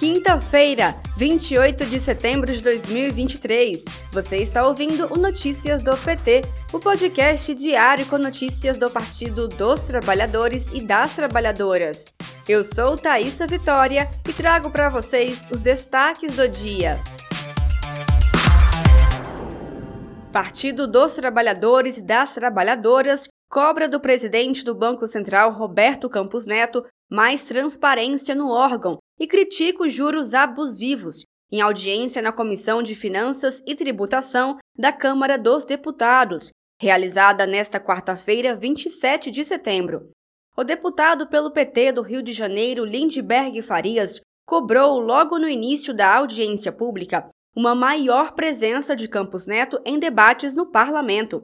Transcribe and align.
Quinta-feira, 0.00 0.96
28 1.18 1.84
de 1.84 2.00
setembro 2.00 2.50
de 2.50 2.62
2023. 2.62 3.84
Você 4.10 4.38
está 4.38 4.66
ouvindo 4.66 5.06
o 5.12 5.18
Notícias 5.18 5.82
do 5.82 5.94
PT, 5.94 6.40
o 6.72 6.78
podcast 6.78 7.54
diário 7.54 8.06
com 8.06 8.16
notícias 8.16 8.78
do 8.78 8.88
Partido 8.88 9.46
dos 9.46 9.82
Trabalhadores 9.82 10.70
e 10.70 10.80
das 10.82 11.14
Trabalhadoras. 11.14 12.06
Eu 12.48 12.64
sou 12.64 12.96
Thaisa 12.96 13.46
Vitória 13.46 14.10
e 14.26 14.32
trago 14.32 14.70
para 14.70 14.88
vocês 14.88 15.46
os 15.52 15.60
destaques 15.60 16.34
do 16.34 16.48
dia. 16.48 16.98
Partido 20.32 20.86
dos 20.86 21.14
Trabalhadores 21.14 21.98
e 21.98 22.02
das 22.02 22.32
Trabalhadoras 22.32 23.28
cobra 23.50 23.86
do 23.86 24.00
presidente 24.00 24.64
do 24.64 24.74
Banco 24.74 25.06
Central, 25.06 25.52
Roberto 25.52 26.08
Campos 26.08 26.46
Neto, 26.46 26.86
mais 27.10 27.42
transparência 27.42 28.34
no 28.34 28.50
órgão 28.50 28.98
e 29.20 29.26
critica 29.26 29.84
os 29.84 29.92
juros 29.92 30.32
abusivos 30.32 31.24
em 31.52 31.60
audiência 31.60 32.22
na 32.22 32.32
Comissão 32.32 32.82
de 32.82 32.94
Finanças 32.94 33.62
e 33.66 33.74
Tributação 33.74 34.56
da 34.76 34.92
Câmara 34.92 35.36
dos 35.36 35.66
Deputados, 35.66 36.50
realizada 36.80 37.46
nesta 37.46 37.78
quarta-feira, 37.78 38.56
27 38.56 39.30
de 39.30 39.44
setembro. 39.44 40.10
O 40.56 40.64
deputado 40.64 41.28
pelo 41.28 41.52
PT 41.52 41.92
do 41.92 42.02
Rio 42.02 42.22
de 42.22 42.32
Janeiro, 42.32 42.84
Lindbergh 42.84 43.60
Farias, 43.62 44.20
cobrou 44.46 44.98
logo 44.98 45.38
no 45.38 45.48
início 45.48 45.92
da 45.92 46.16
audiência 46.16 46.72
pública 46.72 47.28
uma 47.54 47.74
maior 47.74 48.32
presença 48.32 48.94
de 48.94 49.08
Campos 49.08 49.46
Neto 49.46 49.80
em 49.84 49.98
debates 49.98 50.54
no 50.54 50.70
parlamento. 50.70 51.42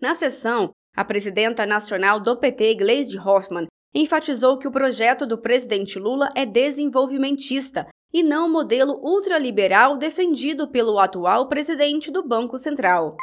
Na 0.00 0.14
sessão, 0.14 0.70
a 0.96 1.04
presidenta 1.04 1.66
nacional 1.66 2.18
do 2.18 2.36
PT, 2.36 2.74
Gleisi 2.74 3.18
Hoffmann, 3.18 3.66
enfatizou 3.94 4.58
que 4.58 4.68
o 4.68 4.72
projeto 4.72 5.26
do 5.26 5.38
presidente 5.38 5.98
Lula 5.98 6.30
é 6.34 6.46
desenvolvimentista 6.46 7.86
e 8.12 8.22
não 8.22 8.48
o 8.48 8.52
modelo 8.52 9.00
ultraliberal 9.02 9.96
defendido 9.96 10.68
pelo 10.68 10.98
atual 10.98 11.48
presidente 11.48 12.10
do 12.10 12.26
Banco 12.26 12.58
Central. 12.58 13.16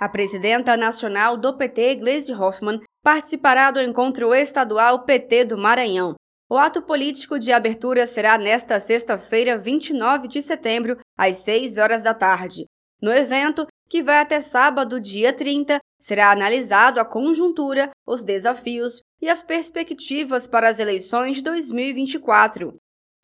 A 0.00 0.08
presidenta 0.08 0.76
nacional 0.76 1.36
do 1.36 1.56
PT, 1.56 1.96
Gleisi 1.96 2.32
Hoffmann, 2.32 2.80
participará 3.04 3.70
do 3.70 3.80
encontro 3.80 4.34
estadual 4.34 5.04
PT 5.04 5.44
do 5.44 5.58
Maranhão. 5.58 6.14
O 6.50 6.58
ato 6.58 6.82
político 6.82 7.38
de 7.38 7.52
abertura 7.52 8.06
será 8.06 8.36
nesta 8.36 8.78
sexta-feira, 8.78 9.56
29 9.56 10.28
de 10.28 10.42
setembro, 10.42 10.98
às 11.16 11.38
6 11.38 11.78
horas 11.78 12.02
da 12.02 12.12
tarde. 12.12 12.66
No 13.00 13.12
evento, 13.12 13.66
que 13.88 14.02
vai 14.02 14.18
até 14.18 14.40
sábado, 14.40 15.00
dia 15.00 15.32
30, 15.32 15.78
será 16.02 16.32
analisado 16.32 16.98
a 16.98 17.04
conjuntura, 17.04 17.90
os 18.04 18.24
desafios 18.24 19.00
e 19.20 19.28
as 19.28 19.44
perspectivas 19.44 20.48
para 20.48 20.68
as 20.68 20.80
eleições 20.80 21.36
de 21.36 21.44
2024. 21.44 22.74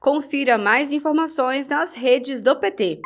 Confira 0.00 0.56
mais 0.56 0.92
informações 0.92 1.68
nas 1.68 1.94
redes 1.94 2.40
do 2.40 2.54
PT. 2.54 3.00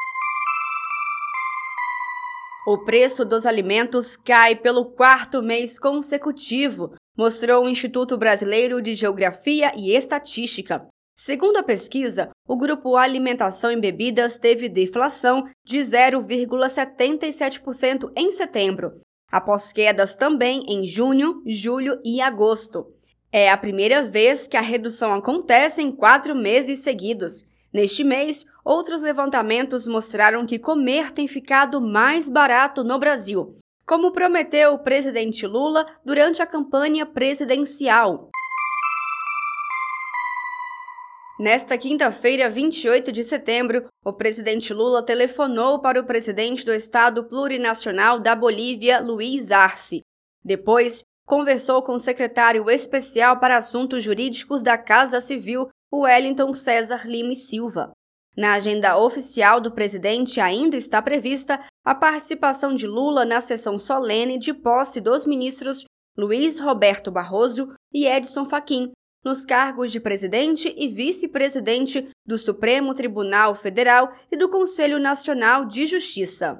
O 2.66 2.84
preço 2.84 3.24
dos 3.24 3.46
alimentos 3.46 4.14
cai 4.14 4.54
pelo 4.54 4.92
quarto 4.92 5.42
mês 5.42 5.78
consecutivo, 5.78 6.92
mostrou 7.16 7.64
o 7.64 7.68
Instituto 7.68 8.18
Brasileiro 8.18 8.82
de 8.82 8.94
Geografia 8.94 9.72
e 9.74 9.96
Estatística. 9.96 10.86
Segundo 11.16 11.56
a 11.56 11.62
pesquisa, 11.62 12.28
o 12.46 12.58
grupo 12.58 12.94
Alimentação 12.96 13.72
e 13.72 13.80
Bebidas 13.80 14.38
teve 14.38 14.68
deflação 14.68 15.48
de 15.64 15.78
0,77% 15.78 18.12
em 18.16 18.30
setembro, 18.30 19.00
após 19.32 19.72
quedas 19.72 20.14
também 20.14 20.62
em 20.68 20.86
junho, 20.86 21.42
julho 21.46 21.98
e 22.04 22.20
agosto. 22.20 22.86
É 23.32 23.50
a 23.50 23.56
primeira 23.56 24.02
vez 24.02 24.46
que 24.46 24.58
a 24.58 24.60
redução 24.60 25.14
acontece 25.14 25.80
em 25.80 25.90
quatro 25.90 26.34
meses 26.34 26.80
seguidos. 26.80 27.46
Neste 27.72 28.04
mês, 28.04 28.44
outros 28.62 29.00
levantamentos 29.00 29.86
mostraram 29.86 30.44
que 30.44 30.58
comer 30.58 31.10
tem 31.12 31.26
ficado 31.26 31.80
mais 31.80 32.28
barato 32.28 32.84
no 32.84 32.98
Brasil, 32.98 33.56
como 33.86 34.12
prometeu 34.12 34.74
o 34.74 34.78
presidente 34.78 35.46
Lula 35.46 35.86
durante 36.04 36.42
a 36.42 36.46
campanha 36.46 37.06
presidencial. 37.06 38.28
Nesta 41.42 41.76
quinta-feira, 41.76 42.48
28 42.48 43.10
de 43.10 43.24
setembro, 43.24 43.88
o 44.04 44.12
presidente 44.12 44.72
Lula 44.72 45.04
telefonou 45.04 45.80
para 45.80 45.98
o 45.98 46.06
presidente 46.06 46.64
do 46.64 46.72
Estado 46.72 47.24
Plurinacional 47.24 48.20
da 48.20 48.36
Bolívia, 48.36 49.00
Luiz 49.00 49.50
Arce. 49.50 50.02
Depois, 50.44 51.02
conversou 51.26 51.82
com 51.82 51.94
o 51.94 51.98
secretário 51.98 52.70
especial 52.70 53.40
para 53.40 53.56
assuntos 53.56 54.04
jurídicos 54.04 54.62
da 54.62 54.78
Casa 54.78 55.20
Civil, 55.20 55.68
Wellington 55.92 56.52
César 56.52 57.04
Lima 57.04 57.34
Silva. 57.34 57.90
Na 58.36 58.52
agenda 58.52 58.96
oficial 58.96 59.60
do 59.60 59.74
presidente 59.74 60.40
ainda 60.40 60.76
está 60.76 61.02
prevista 61.02 61.60
a 61.84 61.92
participação 61.92 62.72
de 62.72 62.86
Lula 62.86 63.24
na 63.24 63.40
sessão 63.40 63.80
solene 63.80 64.38
de 64.38 64.54
posse 64.54 65.00
dos 65.00 65.26
ministros 65.26 65.84
Luiz 66.16 66.60
Roberto 66.60 67.10
Barroso 67.10 67.74
e 67.92 68.06
Edson 68.06 68.44
Fachin, 68.44 68.92
nos 69.24 69.44
cargos 69.44 69.92
de 69.92 70.00
presidente 70.00 70.74
e 70.76 70.88
vice-presidente 70.88 72.08
do 72.26 72.36
Supremo 72.36 72.92
Tribunal 72.94 73.54
Federal 73.54 74.12
e 74.30 74.36
do 74.36 74.48
Conselho 74.48 74.98
Nacional 74.98 75.64
de 75.64 75.86
Justiça. 75.86 76.58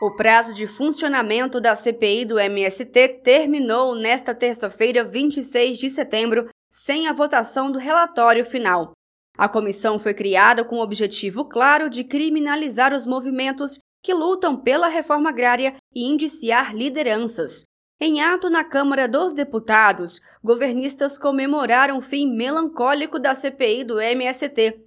O 0.00 0.12
prazo 0.12 0.54
de 0.54 0.64
funcionamento 0.64 1.60
da 1.60 1.74
CPI 1.74 2.24
do 2.24 2.38
MST 2.38 3.20
terminou 3.24 3.96
nesta 3.96 4.32
terça-feira, 4.32 5.02
26 5.02 5.76
de 5.76 5.90
setembro, 5.90 6.48
sem 6.70 7.08
a 7.08 7.12
votação 7.12 7.72
do 7.72 7.80
relatório 7.80 8.44
final. 8.44 8.92
A 9.36 9.48
comissão 9.48 9.98
foi 9.98 10.14
criada 10.14 10.64
com 10.64 10.76
o 10.76 10.82
objetivo 10.82 11.44
claro 11.44 11.90
de 11.90 12.04
criminalizar 12.04 12.94
os 12.94 13.06
movimentos 13.06 13.78
que 14.02 14.14
lutam 14.14 14.56
pela 14.56 14.86
reforma 14.86 15.30
agrária 15.30 15.74
e 15.92 16.04
indiciar 16.04 16.74
lideranças. 16.74 17.64
Em 18.00 18.20
ato 18.22 18.48
na 18.48 18.62
Câmara 18.62 19.08
dos 19.08 19.32
Deputados, 19.32 20.20
governistas 20.42 21.18
comemoraram 21.18 21.98
o 21.98 22.00
fim 22.00 22.32
melancólico 22.32 23.18
da 23.18 23.34
CPI 23.34 23.82
do 23.82 24.00
MST 24.00 24.84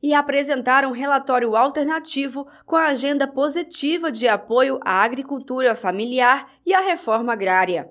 e 0.00 0.14
apresentaram 0.14 0.90
um 0.90 0.92
relatório 0.92 1.56
alternativo 1.56 2.46
com 2.64 2.76
a 2.76 2.86
agenda 2.86 3.26
positiva 3.26 4.12
de 4.12 4.28
apoio 4.28 4.78
à 4.84 5.02
agricultura 5.02 5.74
familiar 5.74 6.52
e 6.64 6.72
à 6.72 6.80
reforma 6.80 7.32
agrária. 7.32 7.88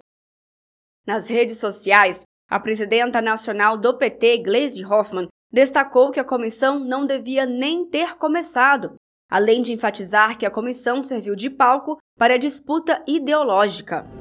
Nas 1.05 1.29
redes 1.29 1.57
sociais, 1.57 2.23
a 2.49 2.57
presidenta 2.57 3.21
nacional 3.21 3.75
do 3.75 3.97
PT, 3.97 4.37
Gleisi 4.37 4.85
Hoffmann, 4.85 5.27
destacou 5.51 6.11
que 6.11 6.19
a 6.19 6.23
comissão 6.23 6.79
não 6.79 7.05
devia 7.05 7.45
nem 7.45 7.85
ter 7.85 8.15
começado, 8.15 8.95
além 9.29 9.61
de 9.61 9.73
enfatizar 9.73 10.37
que 10.37 10.45
a 10.45 10.51
comissão 10.51 11.03
serviu 11.03 11.35
de 11.35 11.49
palco 11.49 11.97
para 12.17 12.35
a 12.35 12.37
disputa 12.37 13.03
ideológica. 13.05 14.20